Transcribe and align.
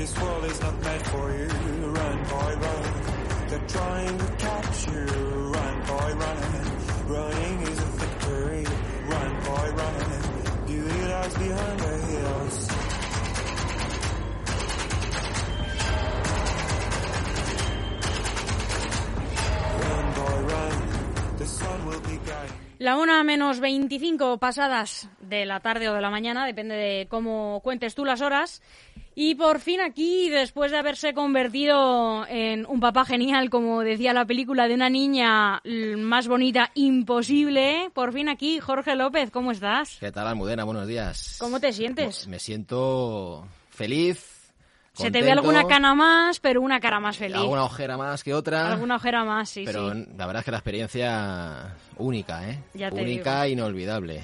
This 0.00 0.18
world 0.18 0.44
is 0.46 0.60
not 0.62 0.82
meant 0.82 1.06
for 1.08 1.30
you. 1.30 1.48
Run, 1.98 2.18
boy, 2.24 2.52
run. 2.64 2.84
They're 3.48 3.68
trying 3.68 4.16
to 4.16 4.28
catch 4.38 4.86
you. 4.88 5.04
Run, 5.54 5.76
boy, 5.90 6.10
run. 6.22 6.38
Running 7.14 7.60
is 7.70 7.78
a 7.78 7.90
victory. 8.00 8.64
Run, 9.12 9.32
run. 9.76 10.66
Beauty 10.66 11.00
lies 11.02 11.34
behind 11.34 11.80
the 11.80 11.94
hills. 12.08 12.70
La 22.80 22.96
una 22.96 23.22
menos 23.24 23.60
25 23.60 24.38
pasadas 24.38 25.10
de 25.20 25.44
la 25.44 25.60
tarde 25.60 25.90
o 25.90 25.94
de 25.94 26.00
la 26.00 26.08
mañana, 26.08 26.46
depende 26.46 26.74
de 26.74 27.06
cómo 27.08 27.60
cuentes 27.62 27.94
tú 27.94 28.06
las 28.06 28.22
horas. 28.22 28.62
Y 29.14 29.34
por 29.34 29.60
fin 29.60 29.80
aquí, 29.80 30.30
después 30.30 30.70
de 30.70 30.78
haberse 30.78 31.12
convertido 31.14 32.26
en 32.28 32.64
un 32.66 32.80
papá 32.80 33.04
genial, 33.04 33.50
como 33.50 33.80
decía 33.82 34.12
la 34.12 34.24
película, 34.24 34.68
de 34.68 34.74
una 34.74 34.88
niña 34.88 35.60
más 35.96 36.28
bonita 36.28 36.70
imposible, 36.74 37.90
por 37.92 38.12
fin 38.12 38.28
aquí, 38.28 38.60
Jorge 38.60 38.94
López, 38.94 39.30
¿cómo 39.30 39.50
estás? 39.50 39.96
¿Qué 39.98 40.12
tal, 40.12 40.28
Almudena? 40.28 40.64
Buenos 40.64 40.86
días. 40.86 41.36
¿Cómo 41.40 41.58
te 41.58 41.72
sientes? 41.72 42.28
Me 42.28 42.38
siento 42.38 43.44
feliz. 43.70 44.29
Se 44.92 45.10
te 45.10 45.22
ve 45.22 45.30
alguna 45.30 45.64
cana 45.64 45.94
más, 45.94 46.40
pero 46.40 46.60
una 46.60 46.80
cara 46.80 47.00
más 47.00 47.16
feliz. 47.16 47.36
Alguna 47.36 47.64
ojera 47.64 47.96
más 47.96 48.24
que 48.24 48.34
otra. 48.34 48.72
Alguna 48.72 48.96
ojera 48.96 49.24
más, 49.24 49.48
sí, 49.48 49.62
pero 49.64 49.92
sí. 49.92 50.06
la 50.16 50.26
verdad 50.26 50.40
es 50.40 50.44
que 50.44 50.50
la 50.50 50.56
experiencia 50.58 51.76
única, 51.96 52.48
¿eh? 52.50 52.58
Ya 52.74 52.90
te 52.90 53.00
única 53.00 53.46
e 53.46 53.50
inolvidable. 53.50 54.22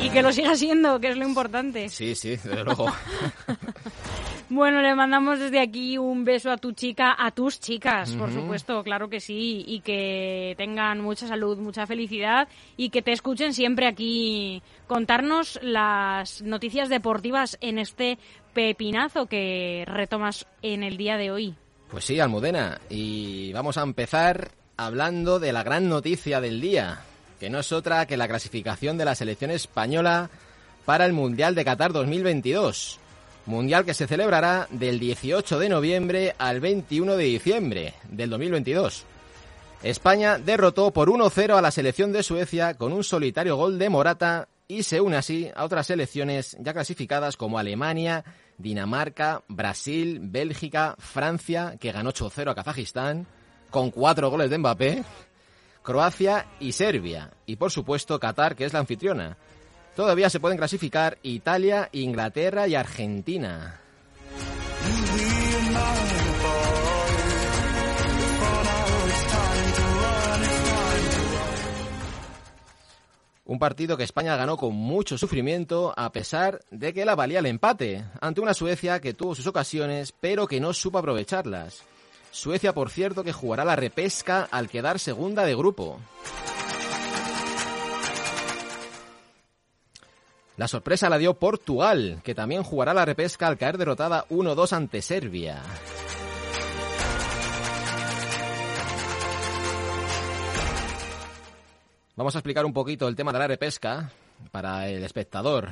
Y 0.00 0.10
que 0.10 0.22
lo 0.22 0.32
siga 0.32 0.54
siendo, 0.56 0.98
que 1.00 1.08
es 1.08 1.16
lo 1.16 1.26
importante. 1.26 1.88
Sí, 1.88 2.14
sí, 2.14 2.30
desde 2.30 2.64
luego. 2.64 2.86
Bueno, 4.54 4.82
le 4.82 4.94
mandamos 4.94 5.38
desde 5.38 5.60
aquí 5.60 5.96
un 5.96 6.26
beso 6.26 6.50
a 6.50 6.58
tu 6.58 6.72
chica, 6.72 7.16
a 7.18 7.30
tus 7.30 7.58
chicas, 7.58 8.12
por 8.16 8.30
supuesto, 8.30 8.82
claro 8.82 9.08
que 9.08 9.18
sí, 9.18 9.64
y 9.66 9.80
que 9.80 10.52
tengan 10.58 11.00
mucha 11.00 11.26
salud, 11.26 11.56
mucha 11.56 11.86
felicidad 11.86 12.48
y 12.76 12.90
que 12.90 13.00
te 13.00 13.12
escuchen 13.12 13.54
siempre 13.54 13.86
aquí 13.86 14.62
contarnos 14.86 15.58
las 15.62 16.42
noticias 16.42 16.90
deportivas 16.90 17.56
en 17.62 17.78
este 17.78 18.18
pepinazo 18.52 19.26
que 19.26 19.84
retomas 19.86 20.46
en 20.62 20.82
el 20.82 20.96
día 20.96 21.16
de 21.16 21.30
hoy. 21.30 21.54
Pues 21.90 22.04
sí, 22.04 22.18
Almudena. 22.20 22.80
Y 22.88 23.52
vamos 23.52 23.76
a 23.76 23.82
empezar 23.82 24.50
hablando 24.76 25.38
de 25.38 25.52
la 25.52 25.62
gran 25.62 25.88
noticia 25.88 26.40
del 26.40 26.60
día, 26.60 27.00
que 27.38 27.50
no 27.50 27.60
es 27.60 27.72
otra 27.72 28.06
que 28.06 28.16
la 28.16 28.28
clasificación 28.28 28.96
de 28.98 29.04
la 29.04 29.14
selección 29.14 29.50
española 29.50 30.30
para 30.84 31.06
el 31.06 31.12
Mundial 31.12 31.54
de 31.54 31.64
Qatar 31.64 31.92
2022. 31.92 32.98
Mundial 33.46 33.84
que 33.84 33.94
se 33.94 34.06
celebrará 34.06 34.68
del 34.70 35.00
18 35.00 35.58
de 35.58 35.68
noviembre 35.68 36.34
al 36.38 36.60
21 36.60 37.16
de 37.16 37.24
diciembre 37.24 37.94
del 38.08 38.30
2022. 38.30 39.04
España 39.82 40.38
derrotó 40.38 40.92
por 40.92 41.08
1-0 41.08 41.56
a 41.56 41.60
la 41.60 41.72
selección 41.72 42.12
de 42.12 42.22
Suecia 42.22 42.74
con 42.74 42.92
un 42.92 43.02
solitario 43.02 43.56
gol 43.56 43.78
de 43.78 43.88
Morata 43.88 44.48
y 44.68 44.84
se 44.84 45.00
une 45.00 45.16
así 45.16 45.50
a 45.54 45.64
otras 45.64 45.88
selecciones 45.88 46.56
ya 46.60 46.72
clasificadas 46.72 47.36
como 47.36 47.58
Alemania, 47.58 48.24
Dinamarca, 48.62 49.42
Brasil, 49.48 50.20
Bélgica, 50.22 50.94
Francia, 50.98 51.76
que 51.78 51.92
ganó 51.92 52.12
8-0 52.12 52.50
a 52.50 52.54
Kazajistán, 52.54 53.26
con 53.70 53.90
cuatro 53.90 54.30
goles 54.30 54.50
de 54.50 54.58
Mbappé, 54.58 55.04
Croacia 55.82 56.46
y 56.60 56.72
Serbia, 56.72 57.30
y 57.44 57.56
por 57.56 57.70
supuesto 57.70 58.18
Qatar, 58.20 58.54
que 58.54 58.64
es 58.64 58.72
la 58.72 58.78
anfitriona. 58.78 59.36
Todavía 59.96 60.30
se 60.30 60.40
pueden 60.40 60.58
clasificar 60.58 61.18
Italia, 61.22 61.88
Inglaterra 61.92 62.68
y 62.68 62.74
Argentina. 62.74 63.80
Un 73.52 73.58
partido 73.58 73.98
que 73.98 74.04
España 74.04 74.34
ganó 74.34 74.56
con 74.56 74.72
mucho 74.72 75.18
sufrimiento 75.18 75.92
a 75.94 76.10
pesar 76.10 76.60
de 76.70 76.94
que 76.94 77.04
la 77.04 77.14
valía 77.14 77.40
el 77.40 77.44
empate, 77.44 78.02
ante 78.18 78.40
una 78.40 78.54
Suecia 78.54 78.98
que 78.98 79.12
tuvo 79.12 79.34
sus 79.34 79.46
ocasiones 79.46 80.14
pero 80.18 80.46
que 80.46 80.58
no 80.58 80.72
supo 80.72 80.96
aprovecharlas. 80.96 81.82
Suecia, 82.30 82.72
por 82.72 82.88
cierto, 82.88 83.22
que 83.22 83.34
jugará 83.34 83.66
la 83.66 83.76
repesca 83.76 84.48
al 84.50 84.70
quedar 84.70 84.98
segunda 84.98 85.44
de 85.44 85.54
grupo. 85.54 86.00
La 90.56 90.66
sorpresa 90.66 91.10
la 91.10 91.18
dio 91.18 91.34
Portugal, 91.34 92.22
que 92.24 92.34
también 92.34 92.62
jugará 92.62 92.94
la 92.94 93.04
repesca 93.04 93.48
al 93.48 93.58
caer 93.58 93.76
derrotada 93.76 94.24
1-2 94.30 94.72
ante 94.72 95.02
Serbia. 95.02 95.60
Vamos 102.14 102.34
a 102.34 102.40
explicar 102.40 102.66
un 102.66 102.74
poquito 102.74 103.08
el 103.08 103.16
tema 103.16 103.32
de 103.32 103.38
la 103.38 103.46
repesca 103.46 104.10
para 104.50 104.86
el 104.88 105.02
espectador 105.02 105.70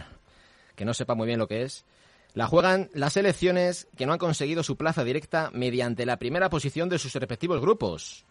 que 0.75 0.87
no 0.87 0.95
sepa 0.95 1.15
muy 1.15 1.27
bien 1.27 1.39
lo 1.39 1.47
que 1.47 1.65
es. 1.65 1.85
La 2.33 2.47
juegan 2.47 2.89
las 2.95 3.13
selecciones 3.13 3.89
que 3.99 4.07
no 4.07 4.15
han 4.15 4.19
conseguido 4.19 4.63
su 4.63 4.77
plaza 4.79 5.05
directa 5.05 5.51
mediante 5.53 6.07
la 6.07 6.17
primera 6.17 6.49
posición 6.49 6.89
de 6.89 6.99
sus 6.99 7.13
respectivos 7.13 7.61
grupos. 7.61 8.25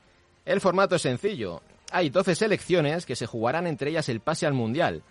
El 0.45 0.59
formato 0.59 0.95
es 0.95 1.03
sencillo. 1.03 1.61
Hay 1.91 2.09
12 2.09 2.33
selecciones 2.33 3.05
que 3.05 3.15
se 3.15 3.27
jugarán 3.27 3.67
entre 3.67 3.91
ellas 3.91 4.09
el 4.09 4.21
pase 4.21 4.47
al 4.47 4.53
Mundial. 4.53 5.03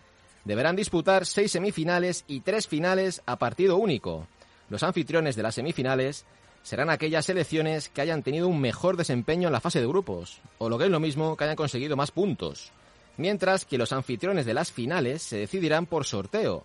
Deberán 0.45 0.75
disputar 0.75 1.25
6 1.25 1.53
semifinales 1.53 2.25
y 2.27 2.41
3 2.41 2.67
finales 2.67 3.23
a 3.27 3.39
partido 3.39 3.77
único. 3.77 4.27
Los 4.69 4.83
anfitriones 4.83 5.37
de 5.37 5.45
las 5.45 5.55
semifinales 5.55 6.27
serán 6.65 6.91
aquellas 6.91 7.27
selecciones 7.27 7.91
que 7.91 8.01
hayan 8.01 8.25
tenido 8.25 8.49
un 8.49 8.61
mejor 8.61 8.97
desempeño 8.97 9.47
en 9.47 9.53
la 9.53 9.61
fase 9.61 9.81
de 9.81 9.87
grupos, 9.87 10.41
o 10.59 10.69
lo 10.69 10.77
que 10.77 10.87
es 10.87 10.91
lo 10.91 10.99
mismo, 10.99 11.37
que 11.37 11.45
hayan 11.45 11.55
conseguido 11.55 11.97
más 11.97 12.11
puntos. 12.11 12.73
Mientras 13.19 13.65
que 13.67 13.77
los 13.79 13.93
anfitriones 13.93 14.47
de 14.47 14.55
las 14.55 14.73
finales 14.73 15.21
se 15.23 15.37
decidirán 15.39 15.85
por 15.87 16.07
sorteo. 16.07 16.65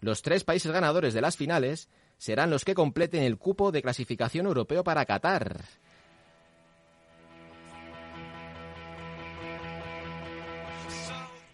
Los 0.00 0.22
tres 0.22 0.44
países 0.44 0.70
ganadores 0.70 1.14
de 1.14 1.20
las 1.20 1.36
finales 1.36 1.88
serán 2.18 2.50
los 2.50 2.64
que 2.64 2.74
completen 2.74 3.22
el 3.24 3.36
cupo 3.38 3.72
de 3.72 3.82
clasificación 3.82 4.46
europeo 4.46 4.84
para 4.84 5.04
Qatar. 5.04 5.56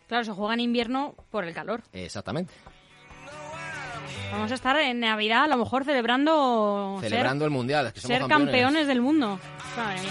Claro, 0.09 0.25
se 0.25 0.33
juega 0.33 0.55
en 0.55 0.61
invierno 0.61 1.15
por 1.31 1.45
el 1.45 1.55
calor. 1.55 1.83
Exactamente. 1.93 2.53
Vamos 4.31 4.51
a 4.51 4.55
estar 4.55 4.77
en 4.77 5.01
Navidad, 5.01 5.45
a 5.45 5.49
lo 5.49 5.56
mejor 5.56 5.84
celebrando, 5.84 6.99
ser- 7.01 7.11
Celebrando 7.11 7.45
el 7.45 7.51
Mundial. 7.51 7.87
es 7.87 7.93
que 7.95 8.01
ser, 8.01 8.21
campeones. 8.21 8.47
campeones 8.47 8.87
del 8.87 9.01
mundo. 9.01 9.39
Madre 9.77 10.01
mía. 10.03 10.11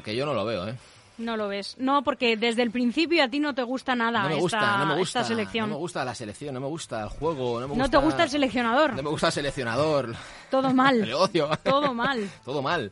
Aunque 0.00 0.16
yo 0.16 0.24
no 0.24 0.32
lo 0.32 0.46
veo, 0.46 0.66
¿eh? 0.66 0.74
No 1.18 1.36
lo 1.36 1.46
ves. 1.48 1.76
No, 1.78 2.02
porque 2.02 2.34
desde 2.34 2.62
el 2.62 2.70
principio 2.70 3.22
a 3.22 3.28
ti 3.28 3.38
no 3.38 3.54
te 3.54 3.62
gusta 3.62 3.94
nada 3.94 4.22
No 4.22 4.30
me 4.30 4.36
gusta, 4.36 4.56
esta, 4.56 4.78
no 4.78 4.86
me 4.86 4.96
gusta. 4.96 5.20
esta 5.20 5.28
selección. 5.28 5.68
No 5.68 5.74
me 5.74 5.78
gusta 5.78 6.04
la 6.06 6.14
selección, 6.14 6.54
no 6.54 6.60
me 6.60 6.68
gusta 6.68 7.02
el 7.02 7.08
juego, 7.10 7.60
no 7.60 7.68
me 7.68 7.74
gusta... 7.74 7.82
No 7.82 7.90
te 7.90 7.96
gusta 7.98 8.22
el 8.22 8.30
seleccionador. 8.30 8.94
No 8.94 9.02
me 9.02 9.10
gusta 9.10 9.26
el 9.26 9.32
seleccionador. 9.34 10.16
Todo 10.50 10.72
mal. 10.72 11.12
Odio. 11.12 11.50
Todo 11.62 11.92
mal. 11.92 12.30
Todo 12.46 12.62
mal. 12.62 12.90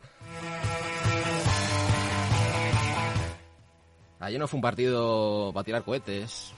Ayer 4.20 4.38
no 4.38 4.46
fue 4.46 4.58
un 4.58 4.62
partido 4.62 5.50
para 5.54 5.64
tirar 5.64 5.82
cohetes. 5.82 6.52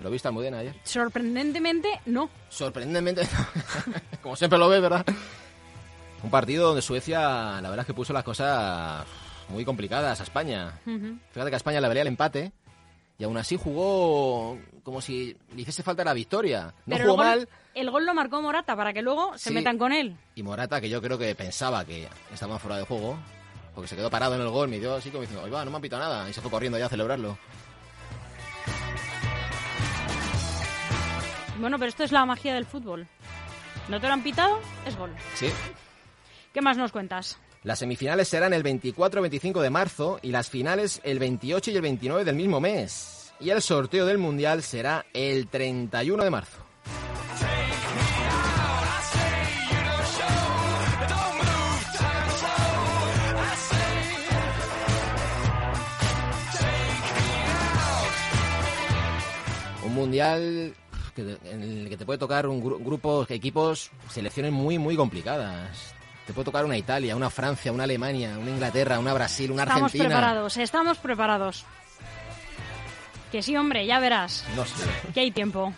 ¿Lo 0.00 0.10
viste 0.10 0.28
Almudena 0.28 0.58
ayer? 0.58 0.74
Sorprendentemente, 0.84 1.88
no. 2.04 2.28
Sorprendentemente, 2.50 3.26
como 4.22 4.36
siempre 4.36 4.58
lo 4.58 4.68
ves, 4.68 4.82
¿verdad? 4.82 5.06
Un 6.22 6.28
partido 6.28 6.66
donde 6.66 6.82
Suecia, 6.82 7.62
la 7.62 7.70
verdad 7.70 7.80
es 7.80 7.86
que 7.86 7.94
puso 7.94 8.12
las 8.12 8.24
cosas 8.24 9.06
muy 9.48 9.64
complicadas 9.64 10.20
a 10.20 10.22
España. 10.22 10.78
Fíjate 10.84 11.50
que 11.50 11.56
a 11.56 11.56
España 11.56 11.80
le 11.80 11.88
valía 11.88 12.02
el 12.02 12.08
empate 12.08 12.52
y 13.18 13.24
aún 13.24 13.36
así 13.38 13.56
jugó 13.56 14.58
como 14.82 15.00
si 15.00 15.36
le 15.54 15.62
hiciese 15.62 15.82
falta 15.82 16.04
la 16.04 16.12
victoria. 16.14 16.74
No 16.86 16.96
Pero 16.96 17.10
jugó 17.10 17.22
el 17.22 17.28
gol, 17.28 17.38
mal 17.38 17.48
el 17.74 17.90
gol 17.90 18.06
lo 18.06 18.14
marcó 18.14 18.40
Morata 18.42 18.74
para 18.76 18.92
que 18.92 19.02
luego 19.02 19.36
se 19.36 19.50
Sí. 19.50 19.54
metan 19.54 19.76
con 19.78 19.92
él. 19.92 20.16
y 20.34 20.42
Morata, 20.42 20.80
que 20.80 20.88
yo 20.88 21.00
creo 21.02 21.18
que 21.18 21.34
pensaba 21.34 21.84
que 21.84 22.08
estaba 22.32 22.58
fuera 22.58 22.78
de 22.78 22.84
juego, 22.84 23.18
porque 23.74 23.88
se 23.88 23.96
quedó 23.96 24.08
parado 24.10 24.34
en 24.34 24.40
el 24.40 24.48
gol, 24.48 24.68
me 24.68 24.78
dio 24.78 24.94
así 24.94 25.10
como 25.10 25.20
diciendo, 25.22 25.44
oiga, 25.44 25.64
no 25.64 25.70
me 25.70 25.76
han 25.76 25.82
pitado 25.82 26.02
nada, 26.02 26.28
y 26.28 26.32
se 26.32 26.40
fue 26.40 26.50
corriendo 26.50 26.78
ya 26.78 26.86
a 26.86 26.88
celebrarlo. 26.88 27.36
Bueno, 31.60 31.78
pero 31.78 31.88
esto 31.88 32.04
es 32.04 32.12
la 32.12 32.24
magia 32.26 32.54
del 32.54 32.66
fútbol. 32.66 33.08
¿No 33.88 34.00
te 34.00 34.06
lo 34.08 34.12
han 34.12 34.22
pitado? 34.22 34.58
Es 34.86 34.96
gol. 34.96 35.14
Sí. 35.34 35.48
¿Qué 36.52 36.60
más 36.60 36.76
nos 36.76 36.92
cuentas? 36.92 37.38
Las 37.66 37.80
semifinales 37.80 38.28
serán 38.28 38.52
el 38.52 38.62
24-25 38.62 39.60
de 39.60 39.70
marzo 39.70 40.20
y 40.22 40.30
las 40.30 40.48
finales 40.48 41.00
el 41.02 41.18
28 41.18 41.72
y 41.72 41.74
el 41.74 41.82
29 41.82 42.24
del 42.24 42.36
mismo 42.36 42.60
mes. 42.60 43.32
Y 43.40 43.50
el 43.50 43.60
sorteo 43.60 44.06
del 44.06 44.18
Mundial 44.18 44.62
será 44.62 45.04
el 45.12 45.48
31 45.48 46.22
de 46.22 46.30
marzo. 46.30 46.58
mundial 59.88 60.74
que- 61.14 61.38
en 61.44 61.62
el 61.62 61.88
que 61.88 61.96
te 61.96 62.04
puede 62.04 62.18
tocar 62.18 62.46
un 62.46 62.62
gru- 62.62 62.82
grupo, 62.84 63.24
equipos, 63.30 63.90
selecciones 64.10 64.52
muy, 64.52 64.78
muy 64.78 64.94
complicadas. 64.96 65.95
Te 66.26 66.32
puede 66.32 66.44
tocar 66.46 66.64
una 66.64 66.76
Italia, 66.76 67.14
una 67.14 67.30
Francia, 67.30 67.70
una 67.70 67.84
Alemania, 67.84 68.36
una 68.36 68.50
Inglaterra, 68.50 68.98
una 68.98 69.14
Brasil, 69.14 69.52
una 69.52 69.62
Estamos 69.62 69.84
Argentina. 69.84 70.08
preparados, 70.16 70.56
estamos 70.56 70.98
preparados. 70.98 71.64
Que 73.30 73.42
sí, 73.42 73.56
hombre, 73.56 73.86
ya 73.86 74.00
verás. 74.00 74.44
No 74.56 74.64
sé. 74.64 74.84
Que 75.14 75.20
hay 75.20 75.30
tiempo. 75.30 75.72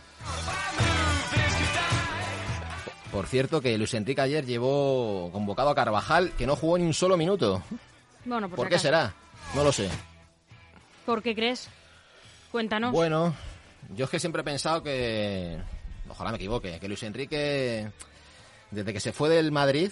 Por 3.13 3.27
cierto, 3.27 3.61
que 3.61 3.77
Luis 3.77 3.93
Enrique 3.95 4.21
ayer 4.21 4.47
llevó 4.47 5.31
convocado 5.33 5.71
a 5.71 5.75
Carvajal, 5.75 6.33
que 6.33 6.47
no 6.47 6.57
jugó 6.57 6.79
ni 6.79 6.85
un 6.85 6.95
solo 6.95 7.17
minuto. 7.17 7.63
Bueno, 8.25 8.49
por, 8.49 8.57
¿Por 8.57 8.67
si 8.69 8.73
qué 8.73 8.79
será? 8.79 9.15
No 9.55 9.65
lo 9.65 9.73
sé. 9.73 9.91
¿Por 11.05 11.23
qué 11.23 11.35
crees? 11.35 11.69
Cuéntanos. 12.53 12.93
Bueno, 12.93 13.35
yo 13.95 14.05
es 14.05 14.11
que 14.11 14.21
siempre 14.21 14.43
he 14.43 14.45
pensado 14.45 14.83
que, 14.83 15.59
ojalá 16.09 16.31
me 16.31 16.37
equivoque, 16.37 16.79
que 16.79 16.89
Luis 16.89 17.03
Enrique, 17.03 17.91
desde 18.71 18.93
que 18.93 19.01
se 19.01 19.13
fue 19.13 19.29
del 19.31 19.53
Madrid, 19.53 19.91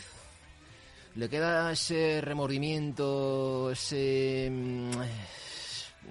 le 1.16 1.28
queda 1.28 1.72
ese 1.72 2.20
remordimiento, 2.20 3.70
ese 3.72 4.48
mm, 4.50 4.90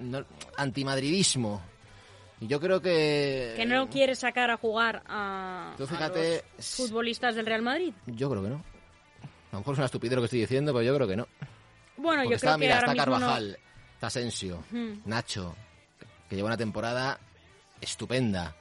no- 0.10 0.24
antimadridismo. 0.56 1.62
Y 2.40 2.48
yo 2.48 2.60
creo 2.60 2.82
que... 2.82 3.54
¿Que 3.56 3.64
no 3.64 3.88
quiere 3.88 4.14
sacar 4.14 4.50
a 4.50 4.58
jugar 4.58 5.02
a, 5.06 5.72
Tú 5.78 5.84
a 5.84 5.86
fíjate, 5.86 6.44
los 6.58 6.66
futbolistas 6.76 7.34
del 7.34 7.46
Real 7.46 7.62
Madrid? 7.62 7.94
Yo 8.06 8.28
creo 8.28 8.42
que 8.42 8.50
no. 8.50 8.56
A 8.56 9.52
lo 9.52 9.58
mejor 9.60 9.72
es 9.72 9.78
una 9.78 9.86
estupidez 9.86 10.16
lo 10.16 10.20
que 10.20 10.26
estoy 10.26 10.40
diciendo, 10.40 10.72
pero 10.74 10.82
yo 10.82 10.94
creo 10.94 11.08
que 11.08 11.16
no. 11.16 11.26
Bueno, 11.96 12.22
Porque 12.24 12.30
yo 12.32 12.36
está, 12.36 12.48
creo 12.48 12.54
que 12.56 12.60
mira, 12.60 12.74
ahora 12.74 12.92
está 12.92 12.92
mismo 13.04 13.18
no- 13.18 13.20
Carvajal, 13.26 13.58
está 13.94 14.06
Asensio, 14.08 14.64
Hmm. 14.70 14.92
Nacho, 15.06 15.56
que 16.28 16.36
lleva 16.36 16.48
una 16.48 16.58
temporada 16.58 17.18
estupenda. 17.80 18.54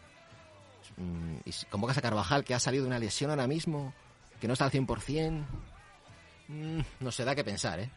Mm, 0.96 1.38
Y 1.44 1.52
convocas 1.70 1.98
a 1.98 2.02
Carvajal, 2.02 2.46
que 2.46 2.54
ha 2.54 2.60
salido 2.60 2.84
de 2.84 2.88
una 2.88 3.00
lesión 3.00 3.30
ahora 3.30 3.46
mismo, 3.48 3.94
que 4.40 4.48
no 4.48 4.54
está 4.54 4.64
al 4.66 4.72
100%. 4.72 5.44
Mm, 6.48 6.80
no 7.00 7.12
se 7.12 7.24
da 7.26 7.36
que 7.36 7.44
pensar, 7.44 7.80
¿eh? 7.80 7.90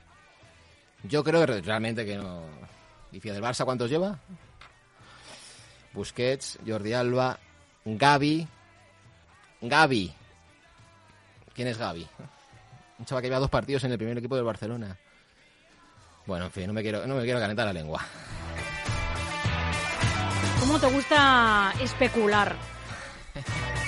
Yo 1.04 1.22
creo 1.22 1.40
que 1.40 1.46
re- 1.46 1.60
realmente 1.62 2.04
que 2.04 2.16
no. 2.16 2.42
¿Y 3.12 3.20
del 3.20 3.42
Barça 3.42 3.64
cuántos 3.64 3.88
lleva? 3.90 4.18
Busquets, 5.92 6.58
Jordi 6.66 6.92
Alba, 6.92 7.38
Gaby. 7.84 8.46
Gaby. 9.62 10.12
¿Quién 11.54 11.68
es 11.68 11.78
Gaby? 11.78 12.06
Un 12.98 13.04
chaval 13.06 13.22
que 13.22 13.28
lleva 13.28 13.40
dos 13.40 13.50
partidos 13.50 13.84
en 13.84 13.92
el 13.92 13.98
primer 13.98 14.18
equipo 14.18 14.36
del 14.36 14.44
Barcelona. 14.44 14.96
Bueno, 16.26 16.46
en 16.46 16.50
fin, 16.52 16.66
no 16.66 16.72
me 16.72 16.82
quiero, 16.82 17.06
no 17.06 17.14
me 17.14 17.22
quiero 17.22 17.40
calentar 17.40 17.66
la 17.66 17.72
lengua. 17.72 18.04
¿Cómo 20.60 20.78
te 20.78 20.86
gusta 20.88 21.72
especular? 21.80 22.56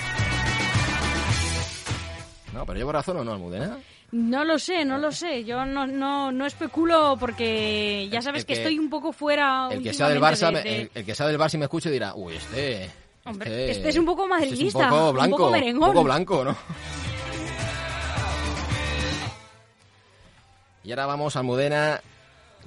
No, 2.53 2.65
pero 2.65 2.77
llevo 2.77 2.91
razón 2.91 3.15
o 3.15 3.23
no, 3.23 3.31
Almudena. 3.31 3.77
No 4.11 4.43
lo 4.43 4.59
sé, 4.59 4.83
no 4.83 4.97
lo 4.97 5.11
sé. 5.11 5.43
Yo 5.45 5.65
no, 5.65 5.87
no, 5.87 6.31
no 6.31 6.45
especulo 6.45 7.15
porque 7.19 8.09
ya 8.11 8.21
sabes 8.21 8.43
que, 8.45 8.53
que- 8.53 8.59
estoy 8.59 8.77
un 8.77 8.89
poco 8.89 9.13
fuera. 9.13 9.69
El 9.71 9.81
que 9.81 9.93
sea 9.93 10.09
del 10.09 10.19
Barça, 10.19 10.51
de- 10.51 10.61
de- 10.63 10.81
el, 10.81 10.91
el 10.93 11.05
que 11.05 11.15
sea 11.15 11.27
del 11.27 11.39
Barça 11.39 11.53
y 11.55 11.57
me 11.59 11.65
escuche 11.65 11.89
dirá, 11.89 12.13
uy, 12.15 12.35
este... 12.35 12.89
Hombre, 13.23 13.71
este 13.71 13.89
es 13.89 13.97
un 13.97 14.05
poco 14.05 14.23
este 14.23 14.35
es 14.35 14.41
madridista, 14.41 14.79
un 14.85 14.89
poco 14.89 15.09
un 15.09 15.13
blanco, 15.15 15.37
poco 15.37 15.51
merengón. 15.51 15.89
un 15.89 15.93
poco 15.95 16.03
blanco, 16.05 16.43
¿no? 16.43 16.57
Y 20.83 20.89
ahora 20.91 21.05
vamos, 21.05 21.35
Almudena, 21.35 22.01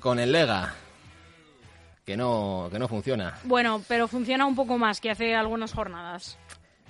con 0.01 0.21
el 0.21 0.31
Lega, 0.31 0.75
que 2.07 2.17
no, 2.17 2.69
que 2.71 2.79
no 2.79 2.87
funciona. 2.87 3.39
Bueno, 3.45 3.83
pero 3.89 4.07
funciona 4.07 4.47
un 4.47 4.55
poco 4.55 4.79
más 4.79 5.01
que 5.01 5.11
hace 5.11 5.35
algunas 5.35 5.73
jornadas. 5.73 6.39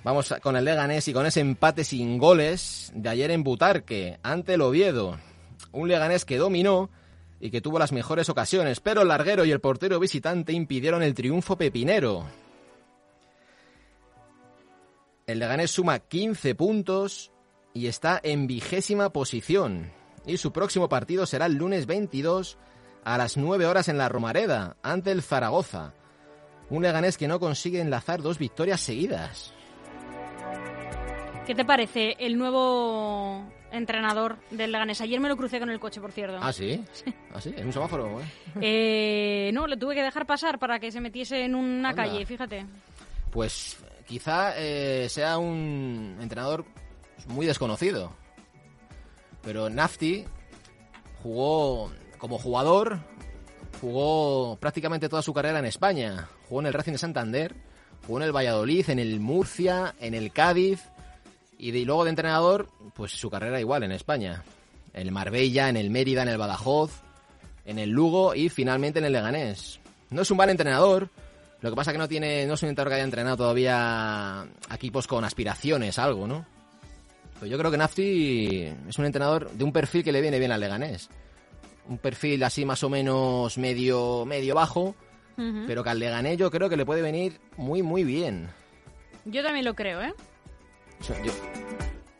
Vamos 0.05 0.31
con 0.43 0.55
el 0.55 0.65
Leganés 0.65 1.07
y 1.07 1.13
con 1.13 1.25
ese 1.25 1.39
empate 1.39 1.83
sin 1.83 2.19
goles 2.19 2.91
de 2.93 3.09
ayer 3.09 3.31
en 3.31 3.43
Butarque, 3.43 4.19
ante 4.21 4.53
el 4.53 4.61
Oviedo. 4.61 5.17
Un 5.71 5.87
Leganés 5.87 6.25
que 6.25 6.37
dominó 6.37 6.91
y 7.39 7.49
que 7.49 7.59
tuvo 7.59 7.79
las 7.79 7.91
mejores 7.91 8.29
ocasiones, 8.29 8.81
pero 8.81 9.01
el 9.01 9.07
larguero 9.07 9.45
y 9.45 9.51
el 9.51 9.61
portero 9.61 9.99
visitante 9.99 10.53
impidieron 10.53 11.01
el 11.01 11.15
triunfo 11.15 11.57
pepinero. 11.57 12.27
El 15.25 15.39
Leganés 15.39 15.71
suma 15.71 15.97
15 15.97 16.53
puntos 16.53 17.31
y 17.73 17.87
está 17.87 18.19
en 18.21 18.45
vigésima 18.45 19.09
posición. 19.09 19.91
Y 20.27 20.37
su 20.37 20.51
próximo 20.51 20.87
partido 20.87 21.25
será 21.25 21.47
el 21.47 21.55
lunes 21.55 21.87
22 21.87 22.59
a 23.05 23.17
las 23.17 23.37
9 23.37 23.65
horas 23.65 23.87
en 23.87 23.97
la 23.97 24.07
Romareda, 24.07 24.77
ante 24.83 25.09
el 25.09 25.23
Zaragoza. 25.23 25.95
Un 26.69 26.83
Leganés 26.83 27.17
que 27.17 27.27
no 27.27 27.39
consigue 27.39 27.81
enlazar 27.81 28.21
dos 28.21 28.37
victorias 28.37 28.81
seguidas. 28.81 29.55
¿Qué 31.45 31.53
te 31.53 31.63
parece 31.65 32.15
el 32.19 32.37
nuevo 32.39 33.43
entrenador 33.71 34.37
del 34.49 34.71
Leganés? 34.71 34.99
Ayer 35.01 35.19
me 35.19 35.29
lo 35.29 35.37
crucé 35.37 35.59
con 35.59 35.69
el 35.69 35.79
coche, 35.79 36.01
por 36.01 36.11
cierto. 36.11 36.39
¿Ah, 36.41 36.51
sí? 36.51 36.83
¿Ah, 37.33 37.39
sí? 37.39 37.53
¿En 37.55 37.67
un 37.67 37.73
semáforo? 37.73 38.19
eh? 38.19 38.23
Eh, 38.61 39.51
no, 39.53 39.67
le 39.67 39.77
tuve 39.77 39.93
que 39.93 40.01
dejar 40.01 40.25
pasar 40.25 40.57
para 40.57 40.79
que 40.79 40.91
se 40.91 40.99
metiese 41.01 41.43
en 41.45 41.53
una 41.53 41.89
Anda. 41.89 42.03
calle, 42.03 42.25
fíjate. 42.25 42.65
Pues 43.31 43.77
quizá 44.07 44.53
eh, 44.57 45.07
sea 45.09 45.37
un 45.37 46.17
entrenador 46.19 46.65
muy 47.27 47.45
desconocido. 47.45 48.11
Pero 49.43 49.69
Nafti 49.69 50.25
jugó 51.21 51.91
como 52.17 52.39
jugador, 52.39 52.97
jugó 53.81 54.57
prácticamente 54.59 55.09
toda 55.09 55.21
su 55.21 55.31
carrera 55.33 55.59
en 55.59 55.65
España. 55.65 56.27
Jugó 56.49 56.61
en 56.61 56.67
el 56.67 56.73
Racing 56.73 56.93
de 56.93 56.97
Santander, 56.97 57.55
jugó 58.07 58.17
en 58.19 58.25
el 58.25 58.35
Valladolid, 58.35 58.89
en 58.89 58.97
el 58.97 59.19
Murcia, 59.19 59.93
en 59.99 60.15
el 60.15 60.31
Cádiz. 60.31 60.81
Y, 61.65 61.71
de- 61.71 61.79
y 61.79 61.85
luego 61.85 62.03
de 62.03 62.11
entrenador, 62.11 62.69
pues 62.93 63.11
su 63.13 63.29
carrera 63.29 63.59
igual 63.59 63.83
en 63.83 63.91
España. 63.91 64.43
En 64.93 65.01
el 65.07 65.11
Marbella, 65.11 65.67
en 65.69 65.77
el 65.77 65.89
Mérida, 65.89 66.21
en 66.21 66.29
el 66.29 66.37
Badajoz, 66.37 66.91
en 67.65 67.79
el 67.79 67.89
Lugo 67.89 68.35
y 68.35 68.49
finalmente 68.49 68.99
en 68.99 69.05
el 69.05 69.13
Leganés. 69.13 69.79
No 70.11 70.21
es 70.21 70.29
un 70.31 70.37
mal 70.37 70.49
entrenador, 70.49 71.09
lo 71.61 71.69
que 71.71 71.75
pasa 71.75 71.91
que 71.91 71.97
no 71.97 72.07
tiene, 72.07 72.45
no 72.45 72.53
es 72.53 72.61
un 72.63 72.69
entrenador 72.69 72.91
que 72.91 72.95
haya 72.95 73.03
entrenado 73.03 73.37
todavía 73.37 74.41
a 74.41 74.47
equipos 74.75 75.07
con 75.07 75.25
aspiraciones, 75.25 75.97
algo, 75.97 76.27
¿no? 76.27 76.45
Pero 77.39 77.47
yo 77.47 77.57
creo 77.57 77.71
que 77.71 77.77
Nafti 77.77 78.71
es 78.87 78.97
un 78.99 79.05
entrenador 79.05 79.49
de 79.51 79.63
un 79.63 79.73
perfil 79.73 80.03
que 80.03 80.11
le 80.11 80.21
viene 80.21 80.37
bien 80.39 80.51
al 80.51 80.61
Leganés. 80.61 81.09
Un 81.89 81.97
perfil 81.97 82.43
así 82.43 82.63
más 82.63 82.83
o 82.83 82.89
menos 82.89 83.57
medio, 83.57 84.23
medio 84.25 84.53
bajo, 84.55 84.95
pero 85.67 85.83
que 85.83 85.89
al 85.89 85.99
Leganés 85.99 86.37
yo 86.37 86.49
creo 86.51 86.69
que 86.69 86.77
le 86.77 86.85
puede 86.85 87.01
venir 87.01 87.39
muy, 87.57 87.81
muy 87.81 88.03
bien. 88.03 88.47
Yo 89.25 89.43
también 89.43 89.65
lo 89.65 89.73
creo, 89.73 90.01
¿eh? 90.01 90.13
Yo, 91.01 91.33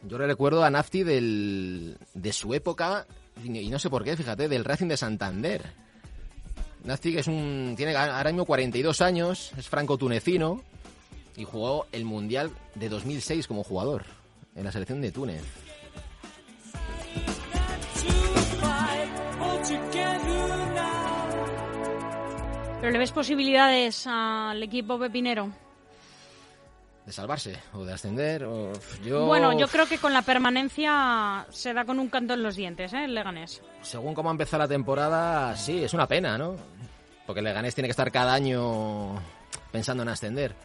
yo 0.07 0.17
recuerdo 0.17 0.63
a 0.63 0.69
Nafti 0.69 1.03
del, 1.03 1.97
de 2.13 2.33
su 2.33 2.53
época, 2.53 3.07
y 3.43 3.69
no 3.69 3.79
sé 3.79 3.89
por 3.89 4.03
qué, 4.03 4.15
fíjate, 4.15 4.47
del 4.47 4.65
Racing 4.65 4.87
de 4.87 4.97
Santander. 4.97 5.63
Nafti 6.83 7.13
que 7.13 7.19
es 7.19 7.27
un, 7.27 7.73
tiene 7.75 7.95
ahora 7.95 8.31
mismo 8.31 8.45
42 8.45 9.01
años, 9.01 9.51
es 9.57 9.67
franco-tunecino 9.67 10.61
y 11.35 11.43
jugó 11.43 11.87
el 11.91 12.05
Mundial 12.05 12.51
de 12.75 12.89
2006 12.89 13.47
como 13.47 13.63
jugador 13.63 14.05
en 14.55 14.63
la 14.63 14.71
selección 14.71 15.01
de 15.01 15.11
Túnez. 15.11 15.43
¿Pero 22.79 22.91
le 22.91 22.99
ves 22.99 23.11
posibilidades 23.11 24.05
al 24.05 24.61
equipo 24.61 24.99
pepinero? 24.99 25.64
De 27.05 27.11
salvarse 27.11 27.55
o 27.73 27.85
de 27.85 27.93
ascender. 27.93 28.43
O, 28.45 28.71
yo, 29.03 29.25
Bueno, 29.27 29.57
yo 29.57 29.67
creo 29.67 29.85
que 29.87 29.99
con 29.99 30.11
la 30.11 30.23
permanencia 30.23 31.45
se 31.51 31.71
da 31.73 31.85
con 31.85 31.99
un 31.99 32.09
canto 32.09 32.33
en 32.33 32.41
los 32.41 32.55
dientes, 32.55 32.93
¿eh? 32.93 33.05
El 33.05 33.13
Leganés. 33.13 33.61
Según 33.83 34.15
cómo 34.15 34.29
ha 34.29 34.31
empezado 34.31 34.63
la 34.63 34.67
temporada, 34.67 35.55
sí, 35.55 35.83
es 35.83 35.93
una 35.93 36.07
pena, 36.07 36.37
¿no? 36.37 36.55
Porque 37.27 37.39
el 37.39 37.45
Leganés 37.45 37.75
tiene 37.75 37.87
que 37.87 37.91
estar 37.91 38.11
cada 38.11 38.33
año 38.33 39.15
pensando 39.71 40.01
en 40.03 40.09
ascender. 40.09 40.55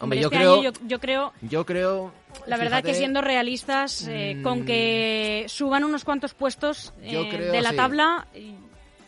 Hombre, 0.00 0.20
yo 0.20 0.28
este 0.28 0.36
creo... 0.38 0.54
año 0.54 0.62
yo, 0.62 0.80
yo 0.86 0.98
creo, 1.00 1.32
Yo 1.42 1.66
creo. 1.66 2.12
la 2.46 2.56
verdad 2.56 2.82
que 2.82 2.94
siendo 2.94 3.20
realistas, 3.20 4.06
eh, 4.08 4.34
Mm. 4.36 4.42
con 4.42 4.64
que 4.64 5.44
suban 5.48 5.82
unos 5.84 6.04
cuantos 6.04 6.32
puestos 6.32 6.94
eh, 7.02 7.26
creo, 7.28 7.52
de 7.52 7.60
la 7.60 7.70
sí. 7.70 7.76
tabla, 7.76 8.26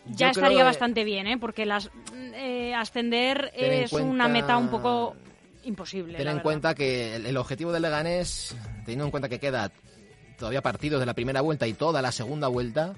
ya 0.06 0.30
estaría 0.30 0.64
bastante 0.64 1.04
bien, 1.04 1.28
¿eh? 1.28 1.38
Porque 1.38 1.64
las 1.66 1.88
eh, 2.34 2.74
ascender 2.74 3.52
es 3.54 3.92
una 3.92 4.26
meta 4.28 4.56
un 4.58 4.68
poco 4.68 5.14
imposible. 5.64 6.18
Ten 6.18 6.28
en 6.28 6.40
cuenta 6.40 6.74
que 6.74 7.16
el, 7.16 7.26
el 7.26 7.36
objetivo 7.36 7.72
del 7.72 7.82
Leganés, 7.82 8.56
teniendo 8.84 9.04
en 9.04 9.10
cuenta 9.10 9.28
que 9.28 9.38
queda 9.38 9.70
todavía 10.38 10.62
partidos 10.62 11.00
de 11.00 11.06
la 11.06 11.14
primera 11.14 11.40
vuelta 11.40 11.66
y 11.66 11.74
toda 11.74 12.02
la 12.02 12.12
segunda 12.12 12.48
vuelta, 12.48 12.94